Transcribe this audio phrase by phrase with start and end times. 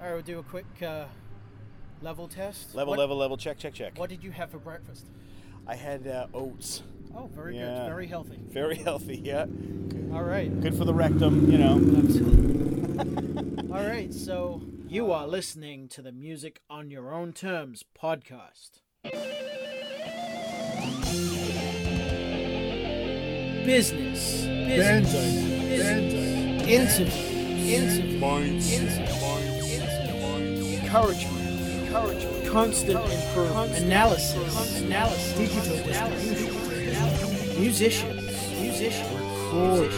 [0.00, 1.04] All right, we'll do a quick uh,
[2.00, 2.74] level test.
[2.74, 3.36] Level, What- level, level.
[3.36, 3.98] Check, check, check.
[3.98, 5.06] What did you have for breakfast?
[5.66, 6.82] I had uh, oats.
[7.14, 7.80] Oh, very Yeah.
[7.82, 7.88] good.
[7.88, 8.38] Very healthy.
[8.48, 9.20] Very healthy.
[9.22, 9.44] Yeah.
[10.12, 10.58] All right.
[10.60, 11.50] Good for the rectum.
[11.50, 11.74] You know.
[11.76, 13.70] Absolutely.
[13.72, 18.80] All right, so you are listening to the Music on Your Own Terms podcast.
[23.64, 25.14] Business, business, business,
[26.66, 27.16] interview,
[27.70, 28.18] interview, interview,
[30.90, 39.92] encouragement, encouragement, constant improvement, analysis, analysis, digital distribution, musicians, musicians, recording,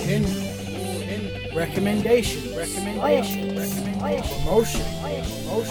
[0.00, 4.86] opinion, recommendation, recommendation, recommendation, promotion,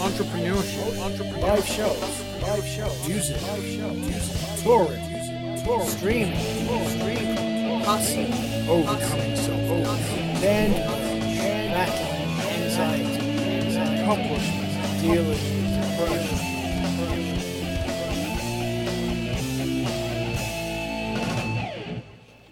[0.06, 1.96] entrepreneurship, entrepreneurship, live show,
[2.42, 5.02] live show, music, music, touring,
[5.64, 6.38] touring, streaming,
[6.86, 8.32] streaming, hustling,
[8.68, 10.74] overcoming self, overcoming, band,
[11.74, 12.06] battle,
[12.62, 13.17] anxiety,
[14.08, 15.38] dealing.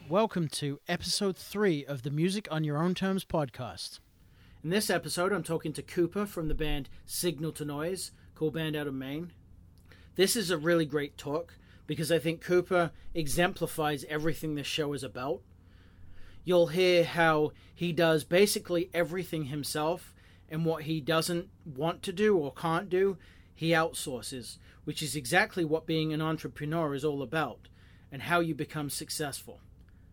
[0.07, 4.01] Welcome to episode three of the Music on Your Own Terms podcast.
[4.62, 8.77] In this episode, I'm talking to Cooper from the band Sygnal to Noise, cool band
[8.77, 9.33] out of Maine.
[10.17, 11.55] This is a really great talk
[11.87, 15.41] because I think Cooper exemplifies everything this show is about.
[16.45, 20.12] You'll hear how he does basically everything himself,
[20.49, 23.19] and what he doesn't want to do or can't do,
[23.55, 27.69] he outsources, which is exactly what being an entrepreneur is all about,
[28.13, 29.61] and how you become successful.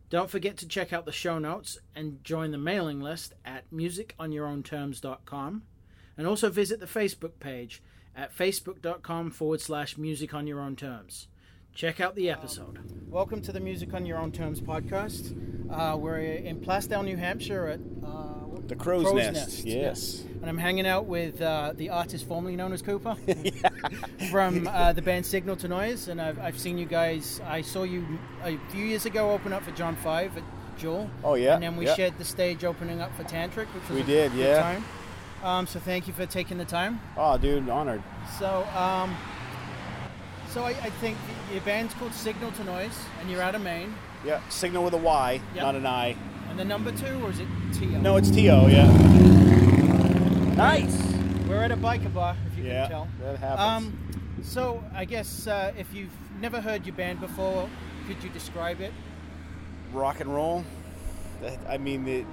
[0.10, 5.64] Don't forget to check out the show notes and join the mailing list at musiconyourownterms.com.
[6.16, 7.82] And also visit the Facebook page
[8.16, 11.28] at facebook.com forward slash music on your own terms.
[11.74, 12.80] Check out the episode.
[13.10, 15.36] Welcome to the Music on Your Own Terms podcast.
[15.72, 19.34] Uh, we're in Plaistow, New Hampshire at uh, The crow's, Crow's nest.
[19.34, 20.24] Nest, Yes.
[20.42, 23.16] and I'm hanging out with uh, the artist formerly known as Cooper
[24.32, 26.10] from uh, the band Sygnal to Noise.
[26.10, 28.06] And I've, I've seen you guys, I saw you
[28.44, 30.44] a few years ago open up for John Five at
[30.78, 31.10] Jewel.
[31.24, 31.96] Oh, yeah, And then we yeah.
[31.96, 34.62] shared the stage opening up for Tantric, which was We a did, good yeah.
[34.62, 34.86] time.
[35.44, 37.02] Um, so thank you for taking the time.
[37.18, 38.02] Oh, dude, honored.
[38.40, 39.16] So, um,
[40.54, 41.18] so I, I think
[41.52, 43.94] your band's called Sygnal to Noise, and you're out of Maine.
[44.26, 44.40] Yeah.
[44.50, 45.64] Signal with a Y, Yep.
[45.64, 46.16] not an I.
[46.50, 48.00] And the number two, or is it T-O?
[48.00, 48.68] No, it's T O.
[48.68, 48.86] Yeah.
[50.56, 50.96] Nice.
[51.48, 52.82] We're at a biker bar, if you Yeah.
[52.84, 53.08] can tell.
[53.22, 53.88] That happens.
[53.88, 53.98] Um,
[54.44, 57.68] so I guess uh, if you've never heard your band before,
[58.08, 58.94] could you describe it?
[59.92, 60.66] rock and roll.
[61.70, 62.26] I mean, the,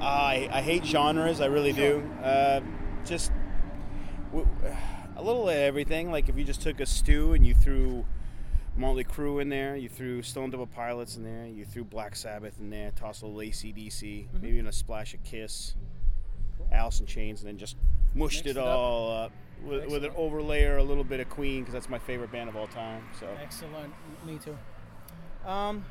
[0.00, 1.40] I I hate genres.
[1.40, 2.02] I really do.
[2.22, 2.60] Uh,
[3.04, 3.30] just
[4.32, 4.48] w-
[5.22, 6.10] a little of everything.
[6.10, 8.04] Like if you just took a stew and you threw
[8.76, 12.58] Motley Crue in there, you threw Stone Temple Pilots in there, you threw Black Sabbath
[12.60, 14.42] in there, toss a little ACDC, Mm-hmm.
[14.42, 15.74] maybe even a splash of Kiss,
[16.72, 17.76] Alice in Chains, and then just
[18.14, 18.66] mushed Mixed it it up.
[18.78, 19.32] all up.
[19.64, 22.48] With, with an overlay or a little bit of Queen because that's my favorite band
[22.48, 23.04] of all time.
[23.20, 23.92] So Excellent.
[24.26, 24.58] Me too.
[25.48, 25.84] Um,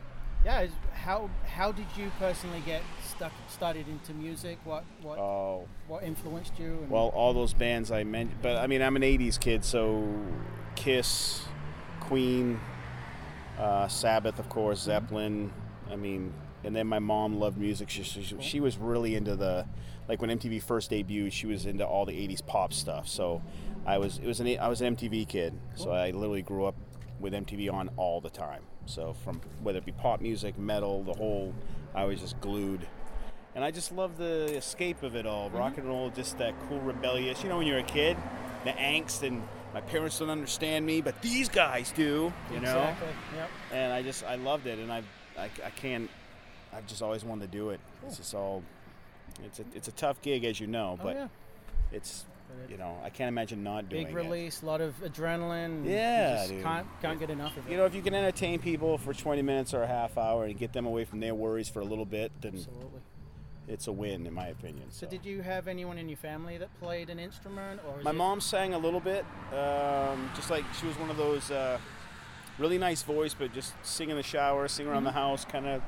[0.45, 0.61] yeah.
[0.61, 4.59] is- How how did you personally get stuck started into music?
[4.63, 6.77] What what oh, what influenced you?
[6.81, 10.07] And Well, all those bands I mentioned, but I mean, I'm an '80s kid, so
[10.75, 11.43] Kiss,
[11.99, 12.59] Queen,
[13.59, 15.51] uh, Sabbath, of course, Zeppelin.
[15.91, 17.89] I mean, and then my mom loved music.
[17.89, 19.65] She, she, she was really into the,
[20.07, 23.07] like when MTV first debuted, she was into all the '80s pop stuff.
[23.07, 23.41] So
[23.85, 25.53] I was, it was an, I was an MTV kid.
[25.75, 26.75] So I literally grew up
[27.19, 28.61] with MTV on all the time.
[28.85, 31.53] So from whether it be pop music, metal, the whole,
[31.95, 32.85] I was just glued.
[33.55, 35.47] And I just love the escape of it all.
[35.49, 35.57] Mm-hmm.
[35.57, 37.43] Rock and roll, just that cool, rebellious.
[37.43, 38.17] You know, when you're a kid,
[38.63, 39.41] the angst and
[39.73, 42.31] my parents don't understand me, but these guys do.
[42.51, 43.07] You know, Exactly.
[43.35, 43.49] Yep.
[43.73, 45.03] and I just I loved it, and I
[45.37, 46.09] I, I can't.
[46.73, 47.79] I've just always wanted to do it.
[48.07, 48.63] It's just all.
[49.43, 51.27] It's a it's a tough gig, as you know, Oh but yeah.
[51.91, 52.25] it's
[52.69, 54.05] you know I can't imagine not doing it.
[54.07, 54.17] Big it.
[54.17, 55.85] release, a lot of adrenaline.
[55.85, 56.63] Yeah, just dude.
[56.63, 57.71] Can't can't get enough of it.
[57.71, 60.57] You know, if you can entertain people for 20 minutes or a half hour and
[60.57, 63.01] get them away from their worries for a little bit, then Absolutely.
[63.67, 64.85] it's a win, in my opinion.
[64.89, 68.13] So did you have anyone in your family that played an instrument, or My it-
[68.13, 71.77] mom sang a little bit, um, just like she was one of those uh,
[72.57, 75.81] really nice voice, but just sing in the shower, sing around the house, kind of.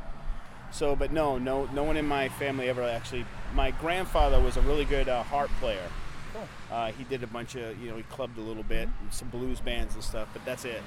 [0.72, 3.26] So, but no, no, no one in my family ever actually.
[3.54, 5.88] My grandfather was a really good uh, harp player.
[6.34, 6.48] Cool.
[6.72, 9.60] Uh, he did a bunch of, you know, he clubbed a little bit, some blues
[9.62, 10.82] bands and stuff, but that's it.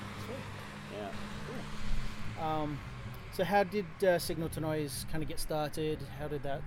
[2.38, 2.52] Yeah.
[2.62, 2.78] Um,
[3.32, 5.98] so how did uh, Sygnal to Noise kind of get started?
[6.18, 6.62] How did that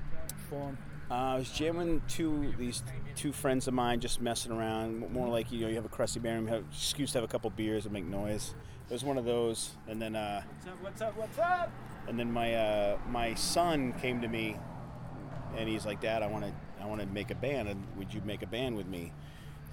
[0.49, 0.77] form?
[1.11, 2.83] Uh, I was jamming two these
[3.15, 5.11] two friends of mine, just messing around.
[5.11, 7.25] More like you know, you have a crusty bear, and you have excuse to have
[7.25, 8.53] a couple beers and make noise.
[8.87, 10.77] It was one of those, and then uh, What's up?
[10.83, 11.17] What's up?
[11.17, 11.71] What's up?
[12.07, 14.55] and then my uh, my son came to me,
[15.57, 18.13] and he's like, "Dad, I want to I want to make a band, and would
[18.13, 19.11] you make a band with me?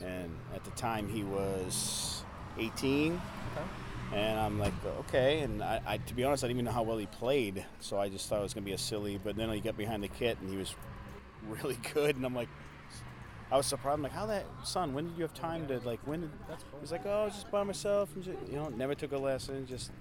[0.01, 2.23] And at the time, he was
[2.59, 3.67] 18, Okay.
[4.13, 5.41] and I'm like, okay.
[5.41, 7.99] And I, I, to be honest, I didn't even know how well he played, so
[7.99, 9.19] I just thought it was gonna be a silly.
[9.23, 10.75] But then he got behind the kit, and he was
[11.49, 12.49] really good, and I'm like.
[13.49, 13.99] I was surprised.
[13.99, 14.93] I'm like, how that son?
[14.93, 16.01] When did you have oh, time to like?
[16.05, 16.31] When did?
[16.49, 16.81] Cool.
[16.81, 18.13] He's like, oh, I was just by myself.
[18.17, 19.69] And just, you know, never took a lesson.
[19.69, 19.93] Just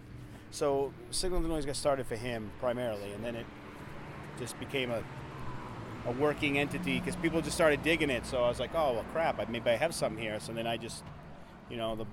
[0.49, 3.45] so Sygnal to Noise got started for him primarily, and then it
[4.39, 5.03] just became a
[6.07, 8.25] a working entity because people just started digging it.
[8.25, 9.39] So I was like, oh well, crap.
[9.39, 10.39] I, maybe I have something here.
[10.39, 11.03] So then I just,
[11.69, 12.05] you know, the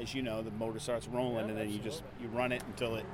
[0.00, 2.96] as you know, the motor starts rolling, and then you just you run it until
[2.96, 3.06] it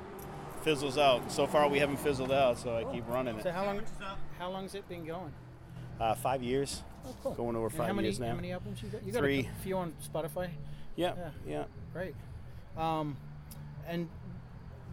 [0.63, 1.31] fizzles out.
[1.31, 3.43] So far, we haven't fizzled out, so I keep running it.
[3.43, 3.81] So how long?
[4.39, 5.31] How long's it been going?
[5.99, 7.33] Uh, five years, Oh, cool.
[7.33, 8.29] going over And five how many, years now.
[8.29, 9.03] How many albums you got?
[9.03, 9.47] You got Three.
[9.59, 10.49] a few on Spotify.
[10.95, 11.29] Yeah, Yeah.
[11.47, 11.63] yeah.
[11.93, 12.15] Great.
[12.75, 13.15] Um,
[13.87, 14.09] and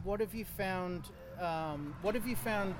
[0.04, 1.04] what have you found?
[1.40, 2.74] Um, what have you found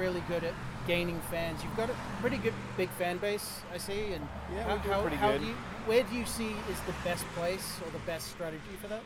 [0.00, 0.54] really good at
[0.86, 1.62] gaining fans?
[1.62, 4.12] You've got a pretty good big fan base, I see.
[4.14, 5.42] And Yeah, how, we do how, pretty how good.
[5.42, 5.54] Do you,
[5.86, 9.02] where do you see is the best place or the best strategy for that?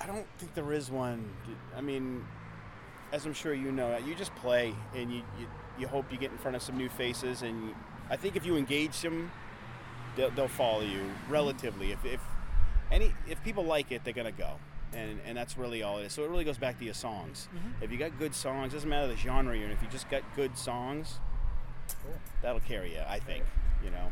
[0.00, 1.28] I don't think there is one.
[1.76, 2.24] I mean,
[3.12, 5.46] as I'm sure you know, you just play and you, you,
[5.80, 7.42] you hope you get in front of some new faces.
[7.42, 7.74] And you,
[8.10, 9.30] I think if you engage them,
[10.16, 11.92] they'll, they'll follow you relatively.
[11.92, 12.20] If, if
[12.90, 14.52] any if people like it, they're gonna go.
[14.94, 16.12] And, and that's really all it is.
[16.12, 17.48] So it really goes back to your songs.
[17.54, 17.84] Mm-hmm.
[17.84, 19.72] If you got good songs, doesn't matter the genre you're in.
[19.72, 21.18] If you just got good songs,
[22.02, 22.14] Cool.
[22.42, 23.02] that'll carry you.
[23.06, 23.44] I think.
[23.84, 24.10] You know.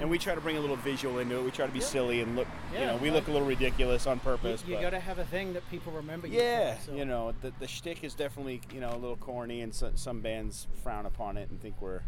[0.00, 1.42] And we try to bring a little visual into it.
[1.44, 1.84] We try to be Yeah.
[1.84, 2.48] silly and look.
[2.72, 4.64] yeah, you know, we I- look a little ridiculous on purpose.
[4.66, 6.26] you but- got to have a thing that people remember.
[6.26, 9.16] you yeah, for, so- you know, the the shtick is definitely you know a little
[9.18, 12.00] corny, and so, some bands frown upon it and think we're.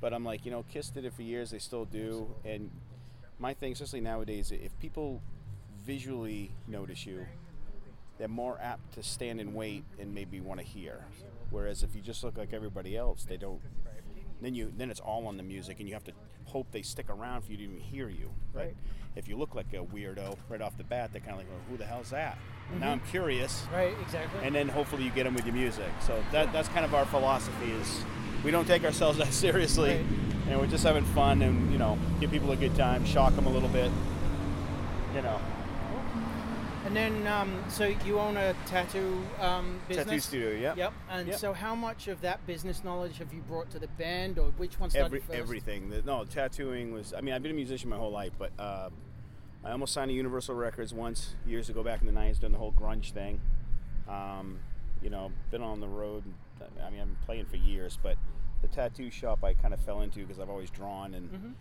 [0.00, 2.34] But I'm like, you know, Kiss did it for years; they still do.
[2.44, 2.70] And
[3.38, 5.22] my thing, especially nowadays, if people
[5.90, 7.26] visually notice you,
[8.16, 11.04] they're more apt to stand and wait and maybe want to hear.
[11.50, 13.60] Whereas if you just look like everybody else, they don't.
[14.40, 16.12] Then you then it's all on the music, and you have to
[16.44, 18.30] hope they stick around for you to even hear you.
[18.54, 18.76] But Right.
[19.16, 21.60] if you look like a weirdo right off the bat, they're kind of like, well,
[21.68, 22.38] "Who the hell's that?"
[22.70, 22.84] Now mm-hmm.
[22.84, 23.94] I'm curious Right.
[24.00, 24.40] Exactly.
[24.46, 25.90] and then hopefully you get them with your music.
[26.06, 28.04] So that, that's kind of our philosophy is
[28.44, 30.04] we don't take ourselves that seriously, Right.
[30.50, 33.46] and we're just having fun and you know give people a good time, shock them
[33.46, 33.90] a little bit.
[35.16, 35.40] You know,
[36.86, 40.06] And then, um, so you own a tattoo um, business.
[40.06, 40.50] tattoo studio.
[40.60, 40.76] Yep.
[40.78, 40.92] Yep.
[41.10, 41.38] And Yep.
[41.38, 44.80] so, how much of that business knowledge have you brought to the band, or which
[44.80, 45.38] one started Every, first?
[45.38, 45.90] everything.
[45.90, 47.12] The- No, tattooing was.
[47.12, 48.88] I mean, I've been a musician my whole life, but uh,
[49.62, 52.58] I almost signed to Universal Records once years ago, back in the '90s, doing the
[52.58, 53.40] whole grunge thing.
[54.08, 54.60] Um,
[55.02, 56.24] you know, been on the road.
[56.82, 58.16] I mean, I've been playing for years, but
[58.62, 61.52] the tattoo shop I kind of fell into because I've always drawn, and Mhm.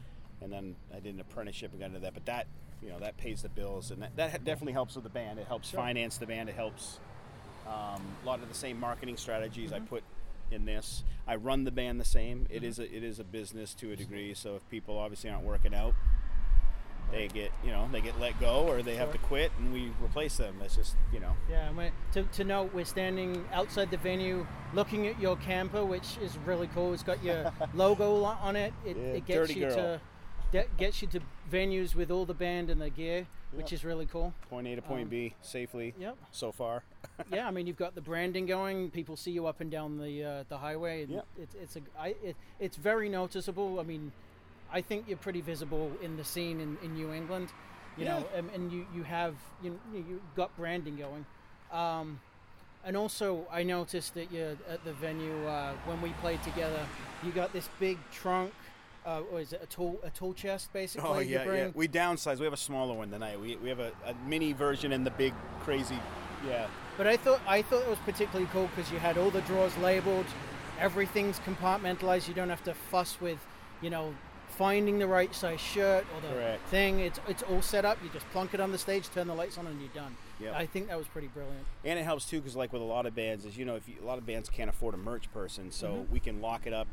[0.42, 2.13] and then I did an apprenticeship and got into that.
[2.13, 2.48] But that,
[2.81, 5.39] you know, that pays the bills, and that, that definitely helps with the band.
[5.39, 5.79] It helps Sure.
[5.79, 6.49] finance the band.
[6.49, 6.99] It helps
[7.67, 9.83] um, a lot of the same marketing strategies Mm-hmm.
[9.83, 10.03] I put
[10.51, 11.03] in this.
[11.27, 12.47] I run the band the same.
[12.49, 14.33] It is a it is a business to a degree.
[14.33, 15.93] So if people obviously aren't working out,
[17.11, 19.91] they get you know they get let go or they have to quit, and we
[20.03, 20.55] replace them.
[20.59, 21.33] That's just you know.
[21.49, 21.69] Yeah,
[22.13, 26.67] to, to note, we're standing outside the venue looking at your camper, which is really
[26.73, 26.93] cool.
[26.93, 28.73] It's got your logo on it.
[28.85, 29.75] It, Yeah, it gets dirty you girl.
[29.75, 30.01] to
[30.51, 31.19] de- gets you to
[31.51, 33.74] venues with all the band and the gear, which Yep.
[33.80, 34.34] is really cool.
[34.50, 36.18] Point A to point Um, B safely Yep.
[36.31, 36.84] so far.
[37.31, 38.92] yeah, I mean you've got the branding going.
[38.92, 41.04] People see you up and down the uh, the highway.
[41.04, 41.25] And Yep.
[41.40, 43.80] It's it's a I, it, it's very noticeable.
[43.80, 44.12] I mean,
[44.72, 47.50] I think you're pretty visible in the scene in, in New England.
[47.98, 51.25] You know, and, and you you have you you got branding going.
[51.72, 52.20] Um,
[52.86, 56.79] and also, I noticed that you at the venue uh, when we played together,
[57.24, 58.53] you got this big trunk.
[59.06, 61.10] Uh, or is it a tool a tool chest basically?
[61.10, 61.70] Oh yeah, yeah.
[61.74, 62.39] We downsized.
[62.39, 63.39] We have a smaller one tonight.
[63.39, 65.98] We, we have a, a mini version and the big crazy.
[66.48, 66.68] Yeah.
[66.98, 69.75] But I thought I thought it was particularly cool because you had all the drawers
[69.77, 70.25] labeled,
[70.79, 72.27] everything's compartmentalized.
[72.27, 73.39] You don't have to fuss with,
[73.82, 74.13] you know,
[74.50, 76.68] finding the right size shirt or the Correct.
[76.68, 77.00] thing.
[77.00, 77.98] It's it's all set up.
[78.03, 80.15] You just plunk it on the stage, turn the lights on, and you're done.
[80.41, 80.53] Yep.
[80.56, 81.65] I think that was pretty brilliant.
[81.84, 83.88] And it helps too because like with a lot of bands, as you know, if
[83.88, 86.13] you, a lot of bands can't afford a merch person, so Mm-hmm.
[86.13, 86.88] we can lock it up.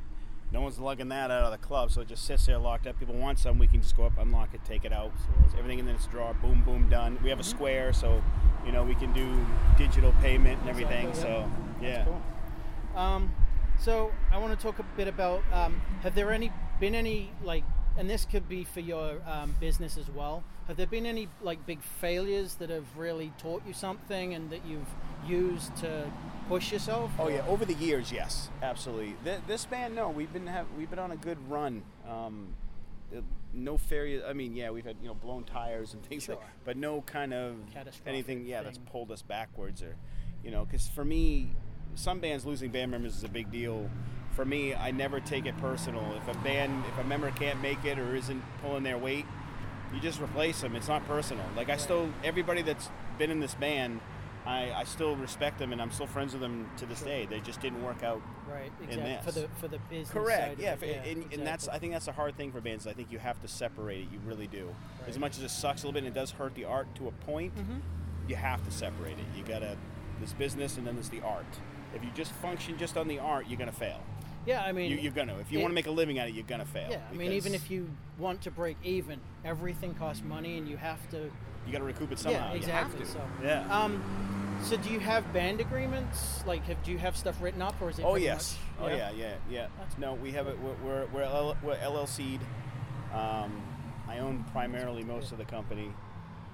[0.52, 2.98] No one's lugging that out of the club, so it just sits there locked up.
[2.98, 5.12] People want some, we can just go up, unlock it, take it out.
[5.58, 7.18] Everything in its drawer, boom, boom, done.
[7.22, 7.50] We have a Mm-hmm.
[7.56, 8.22] square, so
[8.64, 9.44] you know we can do
[9.76, 11.08] digital payment and everything.
[11.08, 11.50] Exactly, So
[11.82, 12.04] yeah.
[12.04, 12.22] Cool.
[13.00, 13.34] Um,
[13.78, 16.50] so I want to talk a bit about um, have there any
[16.80, 17.64] been any like,
[17.98, 20.44] and this could be for your um, business as well.
[20.68, 24.60] Have there been any like big failures that have really taught you something and that
[24.66, 24.88] you've
[25.26, 26.10] used to
[26.48, 27.10] push yourself?
[27.18, 29.14] Oh yeah, over the years, yes, absolutely.
[29.24, 31.82] Th- this band, no, we've been have we've been on a good run.
[32.08, 32.54] Um,
[33.52, 34.22] no failure.
[34.28, 37.32] I mean, yeah, we've had you know blown tires and things like, but no kind
[37.32, 37.56] of
[38.06, 38.46] anything.
[38.46, 39.96] Yeah, that's pulled us backwards, or
[40.44, 41.52] you know, because for me,
[41.94, 43.88] some bands losing band members is a big deal.
[44.36, 46.04] For me, I never take it personal.
[46.14, 49.24] If a band, if a member can't make it or isn't pulling their weight,
[49.94, 50.76] you just replace them.
[50.76, 51.44] It's not personal.
[51.56, 54.00] Like I still, everybody that's been in this band,
[54.44, 57.26] I, I still respect them and I'm still friends with them to this day.
[57.28, 58.20] They just didn't work out.
[58.48, 59.32] Right, in exactly.
[59.32, 60.10] For the for the business.
[60.10, 60.40] Correct.
[60.42, 62.60] side of Yeah, it, if- and, and that's I think that's a hard thing for
[62.60, 62.86] bands.
[62.86, 64.08] I think you have to separate it.
[64.12, 64.68] You really do.
[65.08, 67.08] As much as it sucks a little bit and it does hurt the art to
[67.08, 67.80] a point, Mhm.
[68.28, 69.24] you have to separate it.
[69.36, 69.76] You gotta
[70.20, 71.44] This business and then there's the art.
[71.94, 74.00] If you just function just on the art, you're gonna fail.
[74.46, 75.36] Yeah, I mean, You, you're gonna.
[75.38, 76.88] If you it- want to make a living at it, you're gonna fail.
[76.90, 80.76] yeah, I mean, even if you want to break even, everything costs money, and you
[80.76, 81.30] have to.
[81.66, 82.50] you gotta recoup it somehow.
[82.52, 83.00] yeah, exactly.
[83.04, 83.10] To.
[83.10, 83.66] So, Yeah.
[83.76, 84.00] um,
[84.62, 86.44] so do you have band agreements?
[86.46, 88.04] Like, have, do you have stuff written up, or is it?
[88.04, 88.56] Oh yes.
[88.80, 89.66] much- Oh yeah, yeah, yeah.
[89.78, 90.56] That's No, we have it.
[90.60, 92.40] We're we're, we're, L- we're LLC'd.
[93.12, 93.62] Um,
[94.08, 95.90] I own primarily most of the company,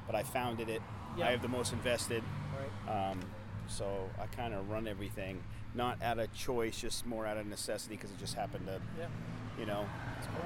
[0.07, 0.81] but I founded it.
[1.17, 1.29] Yeah.
[1.29, 2.23] I have the most invested.
[2.87, 3.11] Right.
[3.11, 3.21] Um,
[3.69, 5.43] so I kind of run everything,
[5.75, 9.07] not out of choice, just more out of necessity because it just happened to, Yeah.
[9.59, 9.87] you know,
[10.35, 10.45] cool.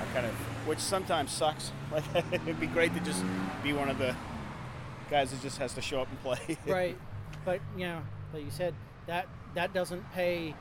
[0.00, 0.32] I kind of,
[0.66, 1.72] which sometimes sucks.
[1.92, 3.24] Like it'd be great to just
[3.62, 4.14] be one of the
[5.10, 6.58] guys that just has to show up and play.
[6.66, 6.98] right.
[7.44, 8.02] But you know,
[8.34, 8.74] like you said,
[9.06, 10.54] that that doesn't pay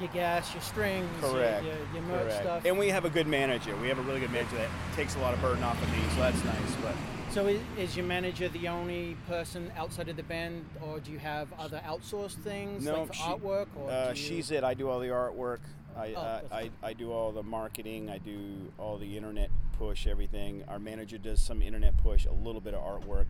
[0.00, 1.64] your gas, your strings, your- Correct.
[1.64, 2.42] your, your merch Correct.
[2.42, 2.64] stuff.
[2.64, 3.76] And we have a good manager.
[3.76, 5.98] We have a really good manager that takes a lot of burden off of me,
[6.14, 6.74] so that's nice.
[6.82, 6.94] But
[7.32, 11.18] So is, is your manager the only person outside of the band, or do you
[11.18, 13.66] have other outsourced things no, like for she- artwork?
[13.74, 14.62] Or uh, you- she's it.
[14.64, 15.60] I do all the artwork.
[15.96, 16.70] I, Oh, uh, I.
[16.82, 18.10] I do all the marketing.
[18.10, 20.62] I do all the internet push, everything.
[20.68, 23.26] Our manager does some internet push, a little bit of artwork,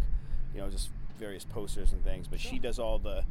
[0.55, 0.91] you know, just
[1.21, 2.27] various posters and things.
[2.27, 3.23] But she does all the,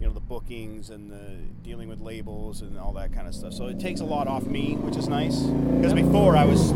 [0.00, 3.52] you know, the bookings and the dealing with labels and all that kind of stuff.
[3.52, 5.38] So it takes a lot off me, which is nice.
[5.40, 6.72] Because before I was,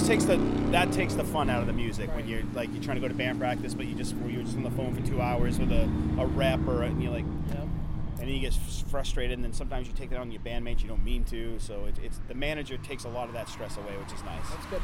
[0.00, 0.36] just takes the
[0.70, 3.08] that takes the fun out of the music when you're like you're trying to go
[3.08, 5.70] to band practice, but you just you're just on the phone for two hours with
[5.72, 5.82] a,
[6.18, 7.58] a rep or and you're like, Yep.
[7.58, 8.54] and then you get
[8.90, 11.58] frustrated, and then sometimes you take that on your bandmates you don't mean to.
[11.58, 14.48] So it, it's the manager takes a lot of that stress away, which is nice.
[14.48, 14.82] That's good.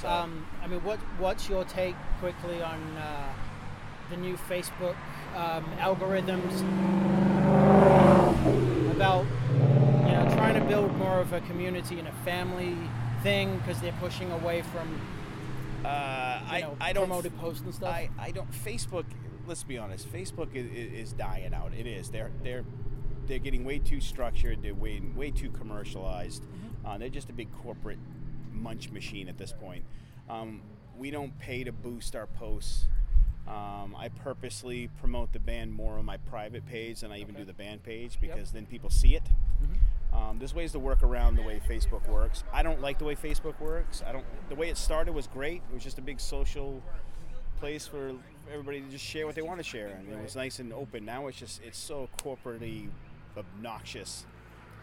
[0.00, 3.32] So- Um, I mean, what what's your take quickly on uh,
[4.10, 4.94] the new Facebook
[5.34, 6.60] um, algorithms
[8.92, 9.26] about
[10.06, 12.76] you know trying to build more of a community and a family
[13.22, 15.00] thing because they're pushing away from
[15.84, 17.88] Uh, I know I don't promoted posts and stuff.
[17.88, 19.04] I, I don't Facebook.
[19.46, 20.12] Let's be honest.
[20.12, 20.66] Facebook is,
[21.08, 21.72] is dying out.
[21.76, 22.10] It is.
[22.10, 22.64] They're they're
[23.26, 24.62] they're getting way too structured.
[24.62, 26.44] They're way way too commercialized.
[26.84, 27.98] Uh, they're just a big corporate
[28.52, 29.84] munch machine at this point.
[30.28, 30.62] Um,
[30.96, 32.86] we don't pay to boost our posts.
[33.48, 37.44] Um, I purposely promote the band more on my private page than I even do
[37.44, 39.22] the band page because then people see it.
[40.22, 42.44] Um, there's ways to work around the way Facebook works.
[42.52, 44.02] I don't like the way Facebook works.
[44.06, 44.24] I don't.
[44.48, 45.62] The way it started was great.
[45.70, 46.82] It was just a big social
[47.58, 48.12] place for
[48.50, 51.04] everybody to just share what they want to share, and it was nice and open.
[51.04, 52.88] Now it's just it's so corporately
[53.36, 54.26] obnoxious.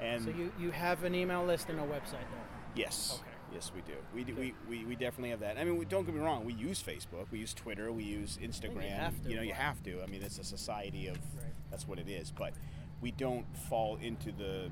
[0.02, 2.48] And so you, you have an email list and a website though.
[2.74, 3.32] yes, Okay.
[3.56, 3.98] yes, we do.
[4.16, 5.58] We, do we, we we definitely have that.
[5.58, 6.46] I mean, we, don't get me wrong.
[6.46, 7.26] We use Facebook.
[7.32, 7.92] We use Twitter.
[7.92, 8.90] We use Instagram.
[8.90, 9.36] have to.
[9.36, 10.02] know, you have to.
[10.02, 11.52] I mean, it's a society of Right.
[11.70, 12.32] that's what it is.
[12.32, 12.54] But
[13.02, 14.72] we don't fall into the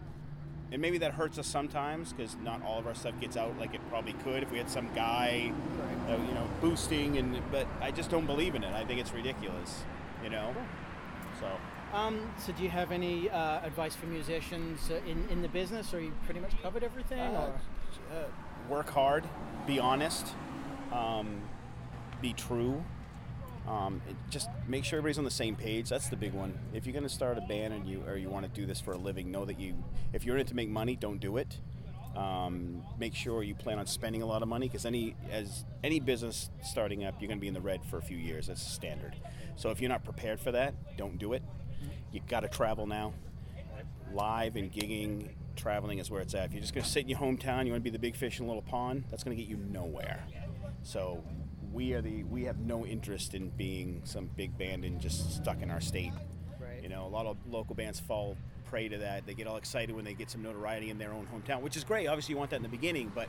[0.71, 3.73] and maybe that hurts us sometimes because not all of our stuff gets out like
[3.73, 6.13] it probably could if we had some guy, Right.
[6.13, 7.17] uh, you know, boosting.
[7.17, 8.73] And but I just don't believe in it.
[8.73, 9.83] I think it's ridiculous,
[10.23, 10.53] you know.
[11.39, 11.47] So
[11.97, 15.93] Um, so do you have any uh, advice for musicians uh, in, in the business,
[15.93, 17.19] or you pretty much covered everything?
[17.35, 17.53] Or?
[18.11, 18.23] uh,
[18.69, 19.23] work hard,
[19.65, 20.27] be honest,
[20.91, 21.41] um,
[22.21, 22.83] be true.
[23.67, 25.89] Um, just make sure everybody's on the same page.
[25.89, 26.57] That's the big one.
[26.73, 28.79] If you're going to start a band and you or you want to do this
[28.79, 29.75] for a living, know that you
[30.13, 31.59] if you're in it to make money, don't do it.
[32.15, 35.99] Um, make sure you plan on spending a lot of money because any as any
[35.99, 38.47] business starting up, you're going to be in the red for a few years.
[38.47, 39.15] That's standard.
[39.55, 41.43] So if you're not prepared for that, don't do it.
[42.11, 43.13] You got to travel now.
[44.13, 46.45] Live and gigging, traveling is where it's at.
[46.45, 48.15] If you're just going to sit in your hometown, you want to be the big
[48.15, 49.03] fish in a little pond.
[49.11, 50.23] That's going to get you nowhere.
[50.83, 51.23] So
[51.73, 55.61] we are the we have no interest in being some big band and just stuck
[55.61, 56.11] in our state.
[56.59, 56.81] Right.
[56.81, 59.25] You know, a lot of local bands fall prey to that.
[59.25, 61.83] They get all excited when they get some notoriety in their own hometown, which is
[61.83, 62.07] great.
[62.07, 63.27] Obviously, you want that in the beginning, but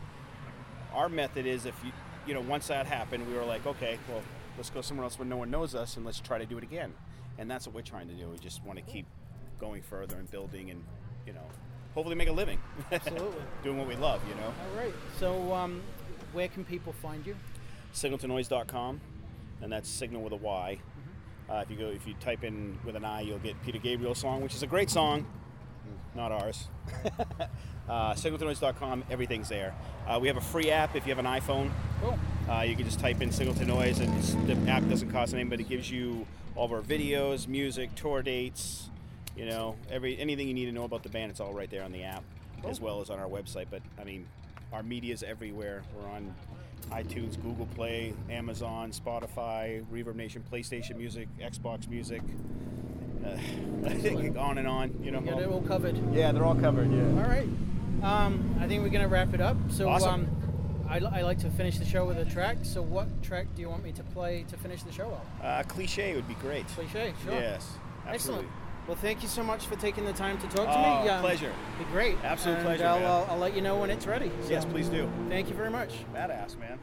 [0.94, 1.92] our method is if you
[2.26, 4.22] you know once that happened, we were like, okay, well,
[4.56, 6.64] let's go somewhere else where no one knows us and let's try to do it
[6.64, 6.92] again.
[7.38, 8.28] And that's what we're trying to do.
[8.28, 9.06] We just want to keep
[9.60, 10.84] going further and building and
[11.26, 11.44] you know
[11.94, 12.60] hopefully make a living
[12.92, 13.42] Absolutely.
[13.64, 14.20] doing what we love.
[14.28, 14.94] You know, All right.
[15.18, 15.82] So um,
[16.32, 17.36] where can people find you?
[17.98, 19.00] sygnaltonoise.com,
[19.62, 20.78] and that's signal with a Y.
[20.78, 21.52] Mm-hmm.
[21.52, 24.18] Uh, if you go, if you type in with an I, you'll get Peter Gabriel's
[24.18, 25.26] song, which is a great song,
[26.14, 26.68] not ours.
[27.88, 29.74] uh, sygnaltonoise.com, everything's there.
[30.06, 31.70] Uh, we have a free app if you have an iPhone.
[32.00, 32.18] Cool.
[32.48, 35.50] Uh, you can just type in Sygnal to Noise, and the app doesn't cost anything,
[35.50, 36.26] but it gives you
[36.56, 38.90] all of our videos, music, tour dates.
[39.36, 41.84] You know, every anything you need to know about the band, it's all right there
[41.84, 42.24] on the app,
[42.66, 43.66] as well as on our website.
[43.70, 44.26] But I mean,
[44.72, 45.84] our media's everywhere.
[45.94, 46.34] We're on
[46.90, 52.22] iTunes, Google Play, Amazon, Spotify, Reverb Nation, PlayStation Music, Xbox Music.
[53.24, 54.94] Uh, on and on.
[55.02, 55.96] You know, got it all covered.
[56.14, 56.90] yeah, they're all covered.
[56.92, 57.02] Yeah.
[57.22, 57.48] All right.
[58.02, 59.56] Um, I think we're going to wrap it up.
[59.70, 60.26] So Awesome.
[60.26, 62.58] um, I, I like to finish the show with a track.
[62.62, 65.44] So what track do you want me to play to finish the show off?
[65.44, 66.66] Uh, cliche would be great.
[66.68, 67.34] Cliche, sure.
[67.34, 67.68] Yes,
[68.06, 68.46] absolutely.
[68.46, 68.48] Excellent.
[68.88, 71.10] Well, thank you so much for taking the time to talk to Oh, me.
[71.10, 71.52] Um, pleasure.
[71.78, 72.16] Be great.
[72.24, 73.04] Absolute And pleasure, I'll.
[73.04, 74.30] I'll, I'll let you know when it's ready.
[74.44, 75.10] So, Yes, please do.
[75.28, 75.90] Thank you very much.
[76.14, 76.78] Badass, man.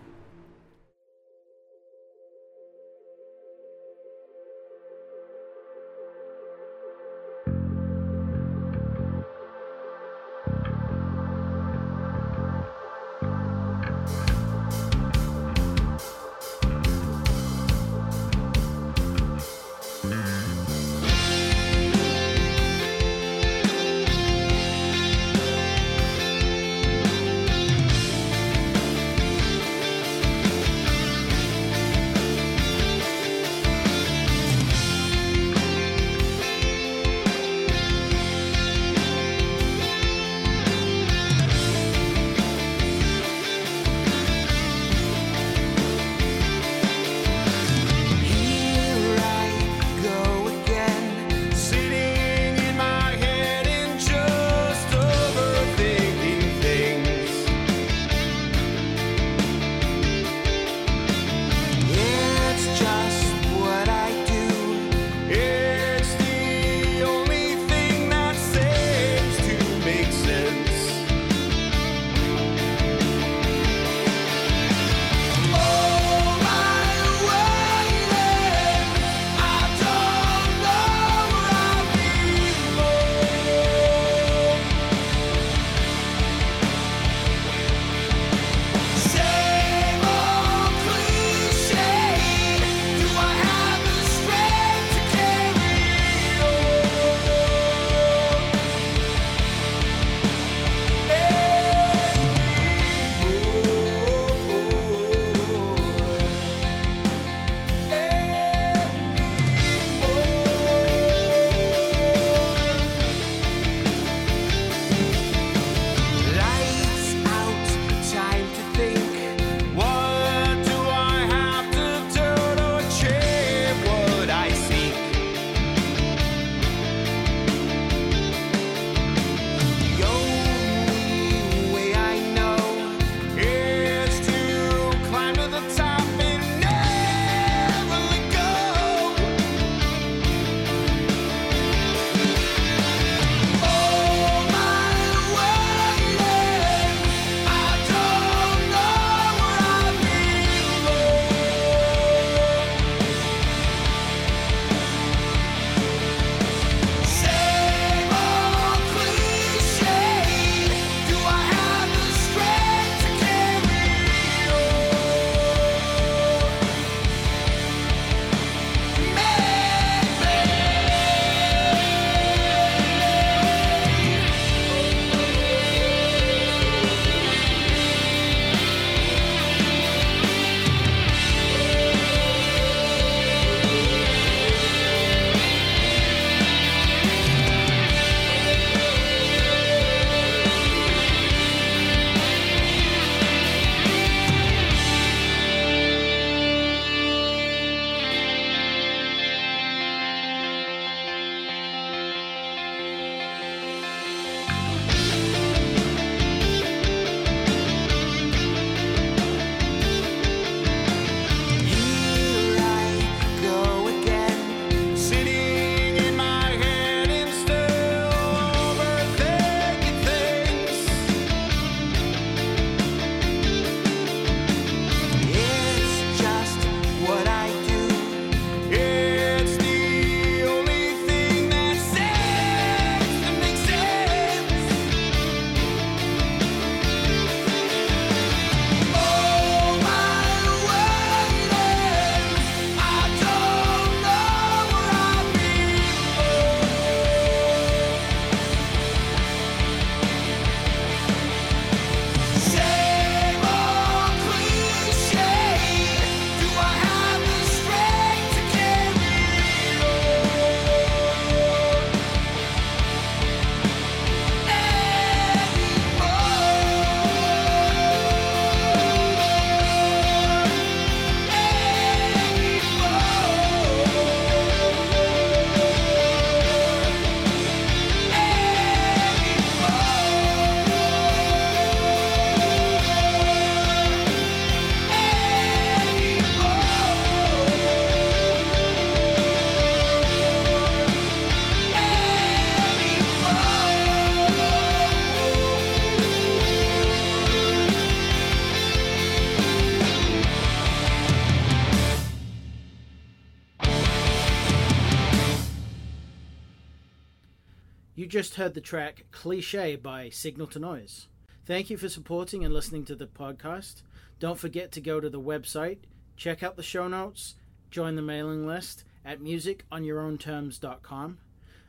[308.15, 311.09] Just heard the track Cliche by Sygnal to Noise.
[311.45, 313.81] Thank you for supporting and listening to the podcast.
[314.21, 315.79] Don't forget to go to the website,
[316.15, 317.35] check out the show notes,
[317.71, 321.17] join the mailing list at musiconyourownterms.com.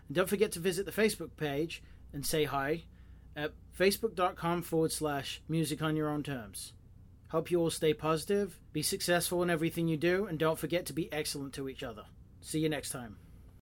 [0.06, 1.82] And don't forget to visit the Facebook page
[2.12, 2.85] and say hi
[3.35, 6.74] at facebook.com forward slash music on your own terms.
[7.30, 10.92] Hope you all stay positive, be successful in everything you do, and don't forget to
[10.92, 12.04] be excellent to each other.
[12.40, 13.16] See you next time.